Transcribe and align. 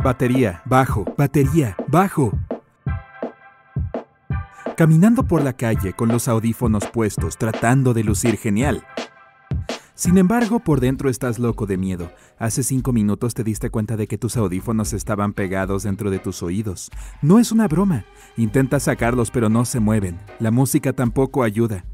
Batería, 0.00 0.62
bajo, 0.64 1.04
batería, 1.16 1.76
bajo. 1.88 2.30
Caminando 4.76 5.24
por 5.24 5.42
la 5.42 5.54
calle 5.54 5.92
con 5.92 6.08
los 6.08 6.28
audífonos 6.28 6.86
puestos, 6.86 7.36
tratando 7.36 7.94
de 7.94 8.04
lucir 8.04 8.36
genial. 8.36 8.86
Sin 9.94 10.16
embargo, 10.16 10.60
por 10.60 10.78
dentro 10.78 11.10
estás 11.10 11.40
loco 11.40 11.66
de 11.66 11.76
miedo. 11.76 12.12
Hace 12.38 12.62
cinco 12.62 12.92
minutos 12.92 13.34
te 13.34 13.42
diste 13.42 13.70
cuenta 13.70 13.96
de 13.96 14.06
que 14.06 14.18
tus 14.18 14.36
audífonos 14.36 14.92
estaban 14.92 15.32
pegados 15.32 15.82
dentro 15.82 16.12
de 16.12 16.20
tus 16.20 16.44
oídos. 16.44 16.92
No 17.20 17.40
es 17.40 17.50
una 17.50 17.66
broma. 17.66 18.04
Intentas 18.36 18.84
sacarlos 18.84 19.32
pero 19.32 19.48
no 19.48 19.64
se 19.64 19.80
mueven. 19.80 20.16
La 20.38 20.52
música 20.52 20.92
tampoco 20.92 21.42
ayuda. 21.42 21.84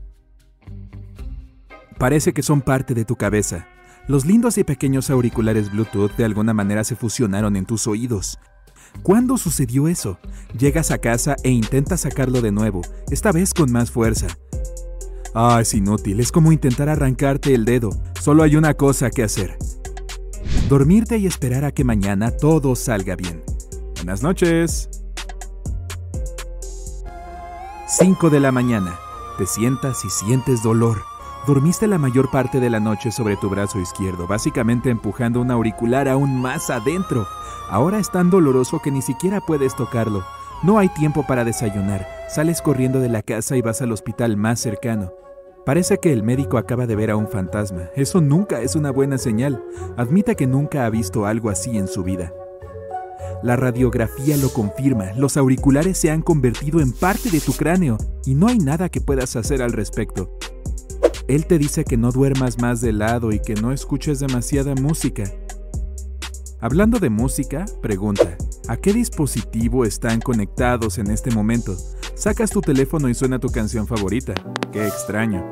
Parece 1.98 2.34
que 2.34 2.42
son 2.42 2.60
parte 2.60 2.92
de 2.92 3.06
tu 3.06 3.16
cabeza. 3.16 3.66
Los 4.06 4.26
lindos 4.26 4.58
y 4.58 4.64
pequeños 4.64 5.08
auriculares 5.08 5.72
Bluetooth 5.72 6.14
de 6.16 6.26
alguna 6.26 6.52
manera 6.52 6.84
se 6.84 6.94
fusionaron 6.94 7.56
en 7.56 7.64
tus 7.64 7.86
oídos. 7.86 8.38
¿Cuándo 9.02 9.38
sucedió 9.38 9.88
eso? 9.88 10.18
Llegas 10.58 10.90
a 10.90 10.98
casa 10.98 11.36
e 11.42 11.50
intentas 11.50 12.02
sacarlo 12.02 12.42
de 12.42 12.52
nuevo, 12.52 12.82
esta 13.10 13.32
vez 13.32 13.54
con 13.54 13.72
más 13.72 13.90
fuerza. 13.90 14.26
Ah, 15.34 15.58
es 15.62 15.72
inútil, 15.72 16.20
es 16.20 16.30
como 16.30 16.52
intentar 16.52 16.90
arrancarte 16.90 17.54
el 17.54 17.64
dedo. 17.64 17.90
Solo 18.20 18.42
hay 18.42 18.56
una 18.56 18.74
cosa 18.74 19.08
que 19.10 19.22
hacer. 19.22 19.56
Dormirte 20.68 21.16
y 21.16 21.26
esperar 21.26 21.64
a 21.64 21.72
que 21.72 21.82
mañana 21.82 22.30
todo 22.30 22.76
salga 22.76 23.16
bien. 23.16 23.42
Buenas 23.96 24.22
noches. 24.22 24.90
5 27.88 28.28
de 28.28 28.40
la 28.40 28.52
mañana. 28.52 28.98
Te 29.38 29.46
sientas 29.46 30.04
y 30.04 30.10
sientes 30.10 30.62
dolor. 30.62 31.13
Dormiste 31.46 31.86
la 31.86 31.98
mayor 31.98 32.30
parte 32.30 32.58
de 32.58 32.70
la 32.70 32.80
noche 32.80 33.10
sobre 33.10 33.36
tu 33.36 33.50
brazo 33.50 33.78
izquierdo, 33.78 34.26
básicamente 34.26 34.88
empujando 34.88 35.42
un 35.42 35.50
auricular 35.50 36.08
aún 36.08 36.40
más 36.40 36.70
adentro. 36.70 37.26
Ahora 37.68 37.98
es 37.98 38.10
tan 38.10 38.30
doloroso 38.30 38.80
que 38.80 38.90
ni 38.90 39.02
siquiera 39.02 39.42
puedes 39.42 39.76
tocarlo. 39.76 40.24
No 40.62 40.78
hay 40.78 40.88
tiempo 40.88 41.26
para 41.26 41.44
desayunar. 41.44 42.06
Sales 42.30 42.62
corriendo 42.62 42.98
de 42.98 43.10
la 43.10 43.20
casa 43.20 43.58
y 43.58 43.60
vas 43.62 43.82
al 43.82 43.92
hospital 43.92 44.38
más 44.38 44.58
cercano. 44.58 45.12
Parece 45.66 45.98
que 45.98 46.14
el 46.14 46.22
médico 46.22 46.56
acaba 46.56 46.86
de 46.86 46.96
ver 46.96 47.10
a 47.10 47.16
un 47.16 47.28
fantasma. 47.28 47.90
Eso 47.94 48.22
nunca 48.22 48.62
es 48.62 48.74
una 48.74 48.90
buena 48.90 49.18
señal. 49.18 49.62
Admita 49.98 50.34
que 50.36 50.46
nunca 50.46 50.86
ha 50.86 50.90
visto 50.90 51.26
algo 51.26 51.50
así 51.50 51.76
en 51.76 51.88
su 51.88 52.02
vida. 52.02 52.32
La 53.42 53.56
radiografía 53.56 54.38
lo 54.38 54.48
confirma. 54.48 55.12
Los 55.14 55.36
auriculares 55.36 55.98
se 55.98 56.10
han 56.10 56.22
convertido 56.22 56.80
en 56.80 56.92
parte 56.92 57.28
de 57.28 57.40
tu 57.40 57.52
cráneo 57.52 57.98
y 58.24 58.34
no 58.34 58.48
hay 58.48 58.58
nada 58.58 58.88
que 58.88 59.02
puedas 59.02 59.36
hacer 59.36 59.60
al 59.60 59.72
respecto. 59.72 60.38
Él 61.26 61.46
te 61.46 61.58
dice 61.58 61.84
que 61.84 61.96
no 61.96 62.10
duermas 62.10 62.60
más 62.60 62.80
de 62.80 62.92
lado 62.92 63.32
y 63.32 63.40
que 63.40 63.54
no 63.54 63.72
escuches 63.72 64.18
demasiada 64.20 64.74
música. 64.74 65.24
Hablando 66.60 66.98
de 66.98 67.08
música, 67.08 67.64
pregunta, 67.80 68.36
¿a 68.68 68.76
qué 68.76 68.92
dispositivo 68.92 69.84
están 69.84 70.20
conectados 70.20 70.98
en 70.98 71.10
este 71.10 71.30
momento? 71.30 71.74
Sacas 72.14 72.50
tu 72.50 72.60
teléfono 72.60 73.08
y 73.08 73.14
suena 73.14 73.38
tu 73.38 73.48
canción 73.48 73.86
favorita. 73.86 74.34
Qué 74.70 74.86
extraño. 74.86 75.42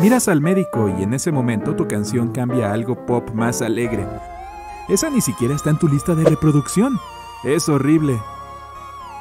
Miras 0.00 0.28
al 0.28 0.40
médico 0.40 0.88
y 0.88 1.02
en 1.02 1.14
ese 1.14 1.30
momento 1.30 1.76
tu 1.76 1.86
canción 1.86 2.32
cambia 2.32 2.70
a 2.70 2.72
algo 2.72 3.06
pop 3.06 3.30
más 3.34 3.62
alegre. 3.62 4.04
Esa 4.88 5.10
ni 5.10 5.20
siquiera 5.20 5.54
está 5.54 5.70
en 5.70 5.78
tu 5.78 5.86
lista 5.86 6.14
de 6.16 6.24
reproducción. 6.24 6.98
Es 7.44 7.68
horrible. 7.68 8.18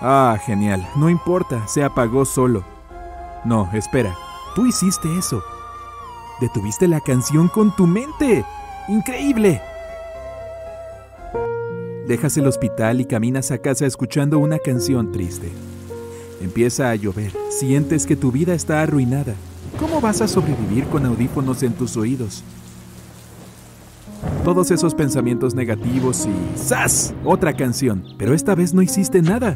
Ah, 0.01 0.37
genial. 0.43 0.87
No 0.95 1.09
importa, 1.09 1.67
se 1.67 1.83
apagó 1.83 2.25
solo. 2.25 2.63
No, 3.45 3.69
espera. 3.73 4.15
Tú 4.55 4.65
hiciste 4.65 5.17
eso. 5.17 5.43
Detuviste 6.41 6.87
la 6.87 7.01
canción 7.01 7.47
con 7.47 7.75
tu 7.75 7.85
mente. 7.85 8.45
¡Increíble! 8.87 9.61
Dejas 12.07 12.37
el 12.37 12.47
hospital 12.47 13.01
y 13.01 13.05
caminas 13.05 13.51
a 13.51 13.59
casa 13.59 13.85
escuchando 13.85 14.39
una 14.39 14.57
canción 14.57 15.11
triste. 15.11 15.51
Empieza 16.41 16.89
a 16.89 16.95
llover, 16.95 17.31
sientes 17.49 18.05
que 18.07 18.15
tu 18.15 18.31
vida 18.31 18.53
está 18.53 18.81
arruinada. 18.81 19.35
¿Cómo 19.79 20.01
vas 20.01 20.21
a 20.21 20.27
sobrevivir 20.27 20.85
con 20.85 21.05
audífonos 21.05 21.61
en 21.61 21.73
tus 21.73 21.95
oídos? 21.97 22.43
Todos 24.43 24.71
esos 24.71 24.95
pensamientos 24.95 25.53
negativos 25.53 26.25
y 26.25 26.57
¡zas! 26.57 27.13
Otra 27.23 27.53
canción, 27.53 28.03
pero 28.17 28.33
esta 28.33 28.55
vez 28.55 28.73
no 28.73 28.81
hiciste 28.81 29.21
nada. 29.21 29.55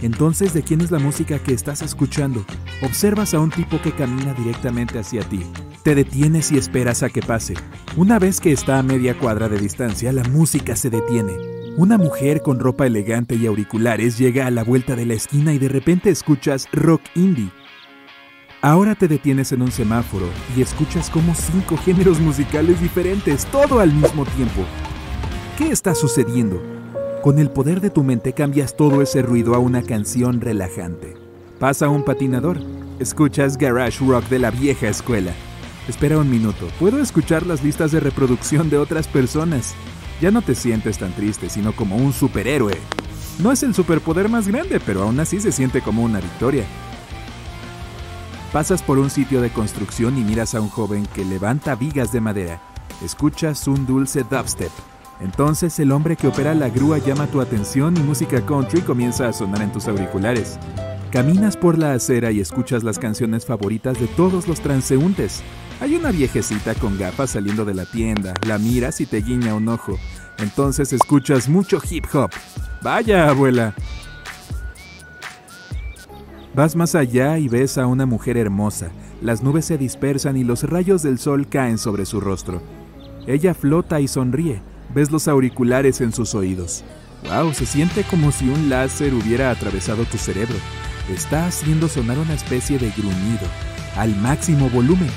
Entonces, 0.00 0.54
¿de 0.54 0.62
quién 0.62 0.80
es 0.80 0.90
la 0.90 0.98
música 0.98 1.38
que 1.38 1.52
estás 1.52 1.82
escuchando? 1.82 2.44
Observas 2.82 3.34
a 3.34 3.40
un 3.40 3.50
tipo 3.50 3.80
que 3.82 3.92
camina 3.92 4.32
directamente 4.34 4.98
hacia 4.98 5.22
ti. 5.22 5.40
Te 5.82 5.94
detienes 5.94 6.52
y 6.52 6.58
esperas 6.58 7.02
a 7.02 7.08
que 7.08 7.20
pase. 7.20 7.54
Una 7.96 8.18
vez 8.18 8.40
que 8.40 8.52
está 8.52 8.78
a 8.78 8.82
media 8.82 9.18
cuadra 9.18 9.48
de 9.48 9.58
distancia, 9.58 10.12
la 10.12 10.22
música 10.24 10.76
se 10.76 10.90
detiene. 10.90 11.32
Una 11.76 11.98
mujer 11.98 12.42
con 12.42 12.60
ropa 12.60 12.86
elegante 12.86 13.34
y 13.34 13.46
auriculares 13.46 14.18
llega 14.18 14.46
a 14.46 14.50
la 14.50 14.64
vuelta 14.64 14.96
de 14.96 15.06
la 15.06 15.14
esquina 15.14 15.52
y 15.52 15.58
de 15.58 15.68
repente 15.68 16.10
escuchas 16.10 16.68
rock 16.72 17.02
indie. 17.14 17.50
Ahora 18.60 18.96
te 18.96 19.06
detienes 19.06 19.52
en 19.52 19.62
un 19.62 19.70
semáforo 19.70 20.26
y 20.56 20.62
escuchas 20.62 21.10
como 21.10 21.34
cinco 21.34 21.76
géneros 21.76 22.18
musicales 22.18 22.80
diferentes, 22.80 23.46
todo 23.46 23.78
al 23.78 23.92
mismo 23.92 24.24
tiempo. 24.24 24.64
¿Qué 25.56 25.68
está 25.68 25.94
sucediendo? 25.94 26.77
Con 27.22 27.40
el 27.40 27.50
poder 27.50 27.80
de 27.80 27.90
tu 27.90 28.04
mente 28.04 28.32
cambias 28.32 28.76
todo 28.76 29.02
ese 29.02 29.22
ruido 29.22 29.56
a 29.56 29.58
una 29.58 29.82
canción 29.82 30.40
relajante. 30.40 31.16
Pasa 31.58 31.88
un 31.88 32.04
patinador. 32.04 32.60
Escuchas 33.00 33.58
garage 33.58 34.04
rock 34.06 34.24
de 34.28 34.38
la 34.38 34.52
vieja 34.52 34.88
escuela. 34.88 35.32
Espera 35.88 36.18
un 36.18 36.30
minuto, 36.30 36.68
puedo 36.78 37.00
escuchar 37.00 37.44
las 37.44 37.64
listas 37.64 37.90
de 37.90 37.98
reproducción 37.98 38.70
de 38.70 38.78
otras 38.78 39.08
personas. 39.08 39.74
Ya 40.20 40.30
no 40.30 40.42
te 40.42 40.54
sientes 40.54 40.98
tan 40.98 41.12
triste, 41.12 41.50
sino 41.50 41.74
como 41.74 41.96
un 41.96 42.12
superhéroe. 42.12 42.76
No 43.40 43.50
es 43.50 43.64
el 43.64 43.74
superpoder 43.74 44.28
más 44.28 44.46
grande, 44.46 44.78
pero 44.78 45.02
aún 45.02 45.18
así 45.18 45.40
se 45.40 45.50
siente 45.50 45.80
como 45.80 46.04
una 46.04 46.20
victoria. 46.20 46.64
Pasas 48.52 48.82
por 48.82 48.98
un 48.98 49.10
sitio 49.10 49.40
de 49.40 49.50
construcción 49.50 50.18
y 50.18 50.22
miras 50.22 50.54
a 50.54 50.60
un 50.60 50.68
joven 50.68 51.06
que 51.14 51.24
levanta 51.24 51.74
vigas 51.74 52.12
de 52.12 52.20
madera. 52.20 52.62
Escuchas 53.02 53.66
un 53.66 53.86
dulce 53.86 54.22
dubstep. 54.22 54.70
Entonces 55.20 55.78
el 55.80 55.92
hombre 55.92 56.16
que 56.16 56.28
opera 56.28 56.54
la 56.54 56.68
grúa 56.68 56.98
llama 56.98 57.26
tu 57.26 57.40
atención 57.40 57.96
y 57.96 58.00
música 58.00 58.44
country 58.44 58.80
comienza 58.80 59.28
a 59.28 59.32
sonar 59.32 59.62
en 59.62 59.72
tus 59.72 59.88
auriculares. 59.88 60.58
Caminas 61.10 61.56
por 61.56 61.78
la 61.78 61.94
acera 61.94 62.30
y 62.30 62.40
escuchas 62.40 62.84
las 62.84 62.98
canciones 62.98 63.46
favoritas 63.46 63.98
de 63.98 64.06
todos 64.08 64.46
los 64.46 64.60
transeúntes. 64.60 65.42
Hay 65.80 65.96
una 65.96 66.10
viejecita 66.10 66.74
con 66.74 66.98
gafas 66.98 67.30
saliendo 67.30 67.64
de 67.64 67.74
la 67.74 67.86
tienda, 67.86 68.34
la 68.46 68.58
miras 68.58 69.00
y 69.00 69.06
te 69.06 69.22
guiña 69.22 69.54
un 69.54 69.68
ojo. 69.68 69.98
Entonces 70.38 70.92
escuchas 70.92 71.48
mucho 71.48 71.80
hip 71.90 72.04
hop. 72.12 72.30
Vaya, 72.82 73.28
abuela. 73.28 73.74
Vas 76.54 76.76
más 76.76 76.94
allá 76.94 77.38
y 77.38 77.48
ves 77.48 77.78
a 77.78 77.86
una 77.86 78.04
mujer 78.04 78.36
hermosa. 78.36 78.90
Las 79.22 79.42
nubes 79.42 79.64
se 79.64 79.78
dispersan 79.78 80.36
y 80.36 80.44
los 80.44 80.62
rayos 80.64 81.02
del 81.02 81.18
sol 81.18 81.46
caen 81.48 81.78
sobre 81.78 82.04
su 82.04 82.20
rostro. 82.20 82.60
Ella 83.26 83.54
flota 83.54 84.00
y 84.00 84.08
sonríe. 84.08 84.60
Ves 84.94 85.10
los 85.10 85.28
auriculares 85.28 86.00
en 86.00 86.12
sus 86.12 86.34
oídos. 86.34 86.84
Wow, 87.28 87.52
se 87.52 87.66
siente 87.66 88.04
como 88.04 88.30
si 88.32 88.48
un 88.48 88.68
láser 88.68 89.12
hubiera 89.12 89.50
atravesado 89.50 90.04
tu 90.04 90.18
cerebro. 90.18 90.56
Está 91.12 91.46
haciendo 91.46 91.88
sonar 91.88 92.18
una 92.18 92.34
especie 92.34 92.78
de 92.78 92.90
gruñido, 92.90 93.46
al 93.96 94.14
máximo 94.16 94.68
volumen. 94.70 95.10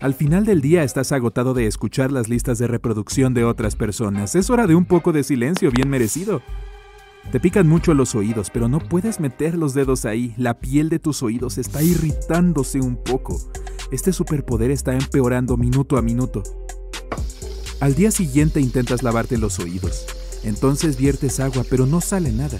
Al 0.00 0.12
final 0.12 0.44
del 0.44 0.60
día 0.60 0.82
estás 0.82 1.12
agotado 1.12 1.54
de 1.54 1.66
escuchar 1.66 2.12
las 2.12 2.28
listas 2.28 2.58
de 2.58 2.66
reproducción 2.66 3.32
de 3.32 3.44
otras 3.44 3.74
personas. 3.76 4.34
Es 4.34 4.50
hora 4.50 4.66
de 4.66 4.74
un 4.74 4.84
poco 4.84 5.12
de 5.12 5.22
silencio 5.24 5.70
bien 5.70 5.88
merecido. 5.88 6.42
Te 7.32 7.40
pican 7.40 7.66
mucho 7.66 7.94
los 7.94 8.14
oídos, 8.14 8.50
pero 8.50 8.68
no 8.68 8.80
puedes 8.80 9.18
meter 9.18 9.56
los 9.56 9.72
dedos 9.72 10.04
ahí. 10.04 10.34
La 10.36 10.58
piel 10.58 10.90
de 10.90 10.98
tus 10.98 11.22
oídos 11.22 11.56
está 11.56 11.82
irritándose 11.82 12.80
un 12.80 12.96
poco. 12.96 13.38
Este 13.90 14.12
superpoder 14.12 14.70
está 14.70 14.92
empeorando 14.92 15.56
minuto 15.56 15.96
a 15.96 16.02
minuto. 16.02 16.42
Al 17.80 17.94
día 17.94 18.10
siguiente 18.10 18.60
intentas 18.60 19.02
lavarte 19.02 19.38
los 19.38 19.58
oídos. 19.58 20.06
Entonces 20.42 20.96
viertes 20.96 21.40
agua, 21.40 21.64
pero 21.68 21.86
no 21.86 22.00
sale 22.00 22.32
nada. 22.32 22.58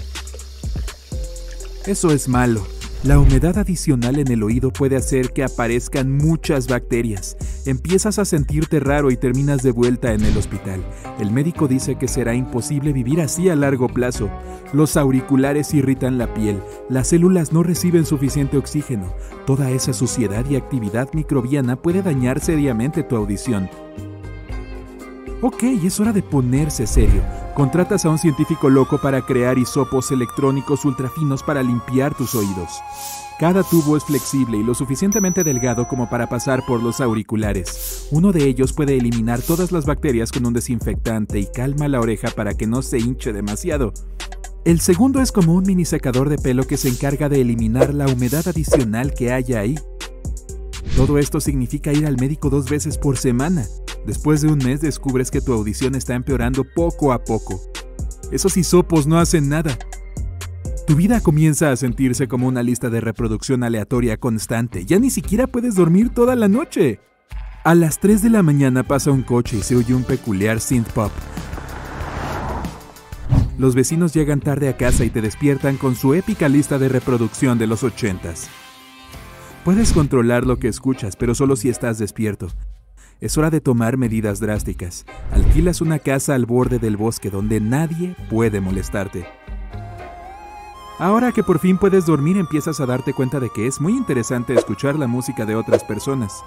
Eso 1.85 2.11
es 2.11 2.27
malo. 2.27 2.65
La 3.03 3.19
humedad 3.19 3.59
adicional 3.59 4.17
en 4.17 4.31
el 4.31 4.41
oído 4.41 4.71
puede 4.71 4.95
hacer 4.95 5.31
que 5.31 5.43
aparezcan 5.43 6.11
muchas 6.11 6.67
bacterias. 6.67 7.37
Empiezas 7.67 8.17
a 8.17 8.25
sentirte 8.25 8.79
raro 8.79 9.11
y 9.11 9.17
terminas 9.17 9.61
de 9.61 9.69
vuelta 9.69 10.13
en 10.13 10.25
el 10.25 10.35
hospital. 10.35 10.83
El 11.19 11.29
médico 11.29 11.67
dice 11.67 11.99
que 11.99 12.07
será 12.07 12.33
imposible 12.33 12.93
vivir 12.93 13.21
así 13.21 13.49
a 13.49 13.55
largo 13.55 13.87
plazo. 13.87 14.31
Los 14.73 14.97
auriculares 14.97 15.71
irritan 15.75 16.17
la 16.17 16.33
piel, 16.33 16.59
las 16.89 17.09
células 17.09 17.53
no 17.53 17.61
reciben 17.61 18.07
suficiente 18.07 18.57
oxígeno. 18.57 19.13
Toda 19.45 19.69
esa 19.69 19.93
suciedad 19.93 20.43
y 20.49 20.55
actividad 20.55 21.09
microbiana 21.13 21.75
puede 21.75 22.01
dañar 22.01 22.39
seriamente 22.39 23.03
tu 23.03 23.15
audición. 23.15 23.69
Ok, 25.41 25.63
es 25.63 25.99
hora 25.99 26.13
de 26.13 26.23
ponerse 26.23 26.87
serio. 26.87 27.21
Contratas 27.55 28.05
a 28.05 28.09
un 28.09 28.17
científico 28.17 28.69
loco 28.69 28.99
para 28.99 29.21
crear 29.21 29.57
hisopos 29.57 30.11
electrónicos 30.11 30.85
ultrafinos 30.85 31.43
para 31.43 31.61
limpiar 31.61 32.15
tus 32.15 32.35
oídos. 32.35 32.79
Cada 33.37 33.63
tubo 33.63 33.97
es 33.97 34.05
flexible 34.05 34.57
y 34.57 34.63
lo 34.63 34.73
suficientemente 34.73 35.43
delgado 35.43 35.89
como 35.89 36.09
para 36.09 36.29
pasar 36.29 36.65
por 36.65 36.81
los 36.81 37.01
auriculares. 37.01 38.07
Uno 38.11 38.31
de 38.31 38.45
ellos 38.45 38.71
puede 38.71 38.95
eliminar 38.95 39.41
todas 39.41 39.73
las 39.73 39.85
bacterias 39.85 40.31
con 40.31 40.45
un 40.45 40.53
desinfectante 40.53 41.37
y 41.37 41.47
calma 41.47 41.89
la 41.89 41.99
oreja 41.99 42.29
para 42.29 42.53
que 42.53 42.65
no 42.65 42.81
se 42.81 42.99
hinche 42.99 43.33
demasiado. 43.33 43.91
El 44.63 44.79
segundo 44.79 45.21
es 45.21 45.33
como 45.33 45.53
un 45.53 45.65
mini 45.65 45.83
secador 45.83 46.29
de 46.29 46.37
pelo 46.37 46.65
que 46.65 46.77
se 46.77 46.87
encarga 46.87 47.27
de 47.27 47.41
eliminar 47.41 47.93
la 47.93 48.07
humedad 48.07 48.47
adicional 48.47 49.13
que 49.13 49.33
haya 49.33 49.59
ahí. 49.59 49.75
Todo 50.95 51.17
esto 51.17 51.41
significa 51.41 51.91
ir 51.91 52.05
al 52.07 52.15
médico 52.15 52.49
dos 52.49 52.69
veces 52.69 52.97
por 52.97 53.17
semana. 53.17 53.65
Después 54.05 54.41
de 54.41 54.49
un 54.49 54.59
mes 54.59 54.81
descubres 54.81 55.31
que 55.31 55.41
tu 55.41 55.51
audición 55.53 55.95
está 55.95 56.13
empeorando 56.13 56.63
poco 56.63 57.11
a 57.11 57.23
poco. 57.23 57.59
Esos 58.31 58.55
hisopos 58.57 59.07
no 59.07 59.17
hacen 59.17 59.49
nada. 59.49 59.77
Tu 60.85 60.95
vida 60.95 61.19
comienza 61.19 61.71
a 61.71 61.75
sentirse 61.75 62.27
como 62.27 62.47
una 62.47 62.61
lista 62.61 62.91
de 62.91 63.01
reproducción 63.01 63.63
aleatoria 63.63 64.17
constante. 64.17 64.85
Ya 64.85 64.99
ni 64.99 65.09
siquiera 65.09 65.47
puedes 65.47 65.73
dormir 65.73 66.09
toda 66.09 66.35
la 66.35 66.47
noche. 66.47 66.99
A 67.63 67.73
las 67.73 67.99
3 67.99 68.21
de 68.21 68.29
la 68.29 68.43
mañana 68.43 68.83
pasa 68.83 69.09
un 69.09 69.23
coche 69.23 69.57
y 69.57 69.61
se 69.63 69.75
oye 69.75 69.95
un 69.95 70.03
peculiar 70.03 70.59
synth 70.59 70.91
pop. 70.91 71.11
Los 73.57 73.73
vecinos 73.73 74.13
llegan 74.13 74.41
tarde 74.41 74.69
a 74.69 74.77
casa 74.77 75.05
y 75.05 75.09
te 75.09 75.21
despiertan 75.21 75.77
con 75.77 75.95
su 75.95 76.13
épica 76.13 76.47
lista 76.47 76.77
de 76.77 76.89
reproducción 76.89 77.57
de 77.57 77.65
los 77.65 77.83
ochentas. 77.83 78.49
Puedes 79.63 79.93
controlar 79.93 80.45
lo 80.45 80.59
que 80.59 80.67
escuchas, 80.67 81.15
pero 81.15 81.33
solo 81.33 81.55
si 81.55 81.69
estás 81.69 81.97
despierto. 81.97 82.49
Es 83.21 83.37
hora 83.37 83.49
de 83.49 83.61
tomar 83.61 83.95
medidas 83.95 84.41
drásticas. 84.41 85.05
Alquilas 85.31 85.79
una 85.79 85.99
casa 85.99 86.35
al 86.35 86.45
borde 86.45 86.79
del 86.79 86.97
bosque 86.97 87.29
donde 87.29 87.61
nadie 87.61 88.15
puede 88.29 88.59
molestarte. 88.59 89.25
Ahora 90.99 91.31
que 91.31 91.43
por 91.43 91.59
fin 91.59 91.77
puedes 91.77 92.05
dormir 92.05 92.37
empiezas 92.37 92.79
a 92.79 92.85
darte 92.85 93.13
cuenta 93.13 93.39
de 93.39 93.49
que 93.49 93.67
es 93.67 93.79
muy 93.79 93.93
interesante 93.93 94.53
escuchar 94.53 94.95
la 94.97 95.07
música 95.07 95.45
de 95.45 95.55
otras 95.55 95.83
personas. 95.83 96.43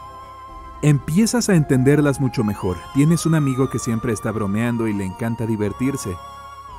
Empiezas 0.82 1.48
a 1.48 1.54
entenderlas 1.54 2.20
mucho 2.20 2.44
mejor. 2.44 2.76
Tienes 2.94 3.24
un 3.26 3.34
amigo 3.34 3.70
que 3.70 3.78
siempre 3.78 4.12
está 4.12 4.30
bromeando 4.30 4.88
y 4.88 4.92
le 4.92 5.04
encanta 5.04 5.46
divertirse 5.46 6.14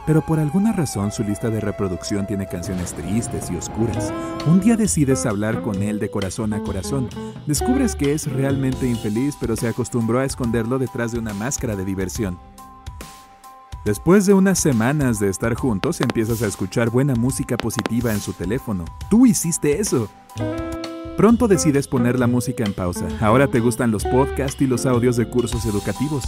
pero 0.06 0.22
por 0.26 0.40
alguna 0.40 0.72
razón 0.72 1.12
su 1.12 1.24
lista 1.24 1.50
de 1.50 1.60
reproducción 1.60 2.26
tiene 2.28 2.48
canciones 2.48 2.94
tristes 2.94 3.50
y 3.52 3.56
oscuras. 3.56 4.14
Un 4.48 4.60
día 4.60 4.76
decides 4.76 5.26
hablar 5.26 5.62
con 5.62 5.82
él 5.84 6.00
de 6.00 6.10
corazón 6.10 6.54
a 6.54 6.64
corazón. 6.64 7.10
Descubres 7.46 7.96
que 7.96 8.14
es 8.14 8.32
realmente 8.32 8.88
infeliz, 8.88 9.36
pero 9.40 9.56
se 9.56 9.68
acostumbró 9.68 10.20
a 10.20 10.26
esconderlo 10.26 10.80
detrás 10.80 11.12
de 11.12 11.20
una 11.20 11.34
máscara 11.34 11.76
de 11.76 11.86
diversión. 11.86 12.38
Después 13.86 14.26
de 14.26 14.34
unas 14.34 14.60
semanas 14.60 15.20
de 15.20 15.30
estar 15.30 15.54
juntos, 15.54 16.02
empiezas 16.02 16.42
a 16.42 16.48
escuchar 16.48 16.90
buena 16.90 17.16
música 17.16 17.56
positiva 17.56 18.12
en 18.12 18.20
su 18.20 18.34
teléfono. 18.34 18.86
Tú 19.10 19.26
hiciste 19.26 19.80
eso. 19.80 20.10
Pronto 21.16 21.48
decides 21.48 21.88
poner 21.88 22.20
la 22.20 22.28
música 22.28 22.64
en 22.64 22.74
pausa. 22.74 23.08
Ahora 23.20 23.48
te 23.48 23.60
gustan 23.60 23.92
los 23.92 24.06
podcasts 24.06 24.62
y 24.62 24.68
los 24.68 24.86
audios 24.86 25.18
de 25.18 25.30
cursos 25.30 25.66
educativos. 25.66 26.24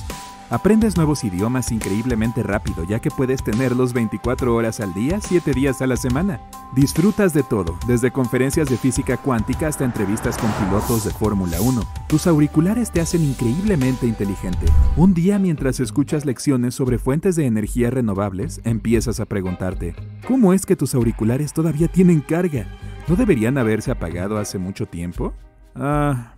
Aprendes 0.51 0.97
nuevos 0.97 1.23
idiomas 1.23 1.71
increíblemente 1.71 2.43
rápido, 2.43 2.83
ya 2.83 2.99
que 2.99 3.09
puedes 3.09 3.41
tenerlos 3.41 3.93
24 3.93 4.53
horas 4.53 4.81
al 4.81 4.93
día, 4.93 5.21
7 5.21 5.53
días 5.53 5.81
a 5.81 5.87
la 5.87 5.95
semana. 5.95 6.41
Disfrutas 6.75 7.33
de 7.33 7.41
todo, 7.41 7.79
desde 7.87 8.11
conferencias 8.11 8.67
de 8.69 8.75
física 8.75 9.15
cuántica 9.15 9.69
hasta 9.69 9.85
entrevistas 9.85 10.37
con 10.37 10.51
pilotos 10.51 11.05
de 11.05 11.11
Fórmula 11.11 11.61
1. 11.61 11.81
Tus 12.07 12.27
auriculares 12.27 12.91
te 12.91 12.99
hacen 12.99 13.23
increíblemente 13.23 14.07
inteligente. 14.07 14.65
Un 14.97 15.13
día 15.13 15.39
mientras 15.39 15.79
escuchas 15.79 16.25
lecciones 16.25 16.75
sobre 16.75 16.97
fuentes 16.97 17.37
de 17.37 17.45
energía 17.45 17.89
renovables, 17.89 18.59
empiezas 18.65 19.21
a 19.21 19.25
preguntarte, 19.25 19.95
¿cómo 20.27 20.51
es 20.51 20.65
que 20.65 20.75
tus 20.75 20.93
auriculares 20.95 21.53
todavía 21.53 21.87
tienen 21.87 22.19
carga? 22.19 22.65
¿No 23.07 23.15
deberían 23.15 23.57
haberse 23.57 23.89
apagado 23.89 24.37
hace 24.37 24.57
mucho 24.57 24.85
tiempo? 24.85 25.33
Ah, 25.75 26.35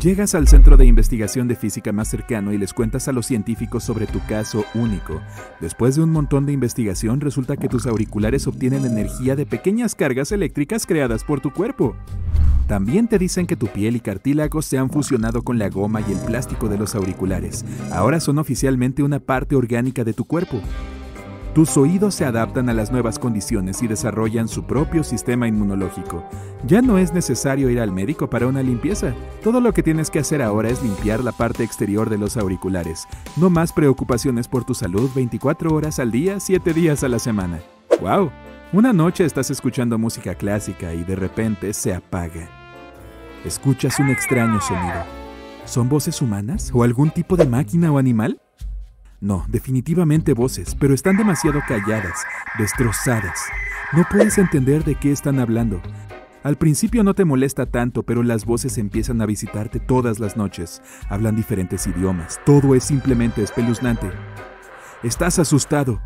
Llegas 0.00 0.34
al 0.34 0.48
centro 0.48 0.76
de 0.76 0.84
investigación 0.84 1.48
de 1.48 1.56
física 1.56 1.90
más 1.90 2.08
cercano 2.08 2.52
y 2.52 2.58
les 2.58 2.74
cuentas 2.74 3.08
a 3.08 3.12
los 3.12 3.26
científicos 3.26 3.84
sobre 3.84 4.06
tu 4.06 4.20
caso 4.26 4.64
único. 4.74 5.22
Después 5.60 5.96
de 5.96 6.02
un 6.02 6.10
montón 6.10 6.44
de 6.44 6.52
investigación 6.52 7.20
resulta 7.20 7.56
que 7.56 7.68
tus 7.68 7.86
auriculares 7.86 8.46
obtienen 8.46 8.84
energía 8.84 9.34
de 9.34 9.46
pequeñas 9.46 9.94
cargas 9.94 10.30
eléctricas 10.32 10.84
creadas 10.84 11.24
por 11.24 11.40
tu 11.40 11.52
cuerpo. 11.52 11.96
También 12.66 13.08
te 13.08 13.18
dicen 13.18 13.46
que 13.46 13.56
tu 13.56 13.66
piel 13.66 13.96
y 13.96 14.00
cartílagos 14.00 14.66
se 14.66 14.78
han 14.78 14.90
fusionado 14.90 15.42
con 15.42 15.58
la 15.58 15.68
goma 15.68 16.00
y 16.00 16.12
el 16.12 16.18
plástico 16.18 16.68
de 16.68 16.78
los 16.78 16.94
auriculares. 16.94 17.64
Ahora 17.90 18.20
son 18.20 18.38
oficialmente 18.38 19.02
una 19.02 19.20
parte 19.20 19.54
orgánica 19.54 20.04
de 20.04 20.12
tu 20.12 20.24
cuerpo. 20.24 20.60
Tus 21.54 21.76
oídos 21.76 22.16
se 22.16 22.24
adaptan 22.24 22.68
a 22.68 22.74
las 22.74 22.90
nuevas 22.90 23.16
condiciones 23.16 23.80
y 23.80 23.86
desarrollan 23.86 24.48
su 24.48 24.64
propio 24.64 25.04
sistema 25.04 25.46
inmunológico. 25.46 26.24
Ya 26.66 26.82
no 26.82 26.98
es 26.98 27.12
necesario 27.12 27.70
ir 27.70 27.78
al 27.78 27.92
médico 27.92 28.28
para 28.28 28.48
una 28.48 28.60
limpieza. 28.60 29.14
Todo 29.40 29.60
lo 29.60 29.72
que 29.72 29.84
tienes 29.84 30.10
que 30.10 30.18
hacer 30.18 30.42
ahora 30.42 30.68
es 30.68 30.82
limpiar 30.82 31.22
la 31.22 31.30
parte 31.30 31.62
exterior 31.62 32.10
de 32.10 32.18
los 32.18 32.36
auriculares. 32.36 33.06
No 33.36 33.50
más 33.50 33.72
preocupaciones 33.72 34.48
por 34.48 34.64
tu 34.64 34.74
salud 34.74 35.08
24 35.14 35.72
horas 35.72 36.00
al 36.00 36.10
día, 36.10 36.40
7 36.40 36.74
días 36.74 37.04
a 37.04 37.08
la 37.08 37.20
semana. 37.20 37.60
¡Wow! 38.00 38.32
Una 38.72 38.92
noche 38.92 39.24
estás 39.24 39.48
escuchando 39.52 39.96
música 39.96 40.34
clásica 40.34 40.92
y 40.92 41.04
de 41.04 41.14
repente 41.14 41.72
se 41.72 41.94
apaga. 41.94 42.48
Escuchas 43.44 44.00
un 44.00 44.08
extraño 44.08 44.60
sonido. 44.60 45.04
¿Son 45.66 45.88
voces 45.88 46.20
humanas 46.20 46.72
o 46.74 46.82
algún 46.82 47.12
tipo 47.12 47.36
de 47.36 47.46
máquina 47.46 47.92
o 47.92 47.98
animal? 47.98 48.40
No, 49.24 49.42
definitivamente 49.48 50.34
voces, 50.34 50.76
pero 50.78 50.92
están 50.92 51.16
demasiado 51.16 51.62
calladas, 51.66 52.26
destrozadas. 52.58 53.40
No 53.94 54.04
puedes 54.10 54.36
entender 54.36 54.84
de 54.84 54.96
qué 54.96 55.12
están 55.12 55.40
hablando. 55.40 55.80
Al 56.42 56.58
principio 56.58 57.02
no 57.02 57.14
te 57.14 57.24
molesta 57.24 57.64
tanto, 57.64 58.02
pero 58.02 58.22
las 58.22 58.44
voces 58.44 58.76
empiezan 58.76 59.22
a 59.22 59.26
visitarte 59.26 59.80
todas 59.80 60.20
las 60.20 60.36
noches. 60.36 60.82
Hablan 61.08 61.36
diferentes 61.36 61.86
idiomas. 61.86 62.38
Todo 62.44 62.74
es 62.74 62.84
simplemente 62.84 63.42
espeluznante. 63.42 64.10
Estás 65.02 65.38
asustado. 65.38 66.02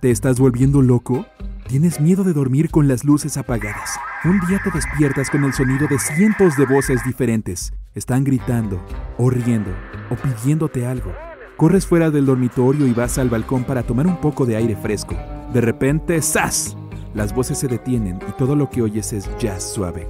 ¿Te 0.00 0.10
estás 0.10 0.40
volviendo 0.40 0.80
loco? 0.80 1.26
¿Tienes 1.68 2.00
miedo 2.00 2.24
de 2.24 2.32
dormir 2.32 2.70
con 2.70 2.88
las 2.88 3.04
luces 3.04 3.36
apagadas? 3.36 3.98
Un 4.24 4.40
día 4.48 4.58
te 4.64 4.70
despiertas 4.70 5.28
con 5.28 5.44
el 5.44 5.52
sonido 5.52 5.86
de 5.86 5.98
cientos 5.98 6.56
de 6.56 6.64
voces 6.64 7.04
diferentes. 7.04 7.74
Están 7.94 8.24
gritando, 8.24 8.82
o 9.18 9.28
riendo, 9.28 9.70
o 10.08 10.16
pidiéndote 10.16 10.86
algo. 10.86 11.12
Corres 11.56 11.86
fuera 11.86 12.10
del 12.10 12.26
dormitorio 12.26 12.84
y 12.86 12.92
vas 12.92 13.16
al 13.18 13.28
balcón 13.28 13.62
para 13.62 13.84
tomar 13.84 14.08
un 14.08 14.16
poco 14.16 14.44
de 14.44 14.56
aire 14.56 14.74
fresco. 14.74 15.14
De 15.52 15.60
repente, 15.60 16.20
¡zas! 16.20 16.76
Las 17.14 17.32
voces 17.32 17.58
se 17.58 17.68
detienen 17.68 18.18
y 18.28 18.32
todo 18.32 18.56
lo 18.56 18.68
que 18.68 18.82
oyes 18.82 19.12
es 19.12 19.30
jazz 19.38 19.62
suave. 19.62 20.08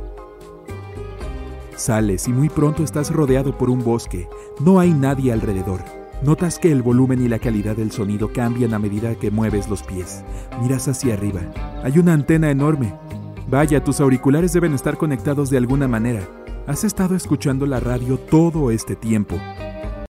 Sales 1.76 2.28
y 2.28 2.32
muy 2.32 2.48
pronto 2.48 2.82
estás 2.82 3.10
rodeado 3.10 3.58
por 3.58 3.68
un 3.68 3.84
bosque. 3.84 4.26
No 4.60 4.80
hay 4.80 4.94
nadie 4.94 5.32
alrededor. 5.32 5.82
Notas 6.22 6.58
que 6.58 6.72
el 6.72 6.82
volumen 6.82 7.22
y 7.22 7.28
la 7.28 7.38
calidad 7.38 7.76
del 7.76 7.92
sonido 7.92 8.32
cambian 8.32 8.72
a 8.72 8.78
medida 8.78 9.14
que 9.14 9.30
mueves 9.30 9.68
los 9.68 9.82
pies. 9.82 10.24
Miras 10.62 10.88
hacia 10.88 11.12
arriba. 11.12 11.42
Hay 11.82 11.98
una 11.98 12.14
antena 12.14 12.50
enorme. 12.50 12.94
Vaya, 13.50 13.84
tus 13.84 14.00
auriculares 14.00 14.54
deben 14.54 14.72
estar 14.72 14.96
conectados 14.96 15.50
de 15.50 15.58
alguna 15.58 15.88
manera. 15.88 16.22
Has 16.66 16.84
estado 16.84 17.14
escuchando 17.14 17.66
la 17.66 17.80
radio 17.80 18.16
todo 18.16 18.70
este 18.70 18.96
tiempo. 18.96 19.36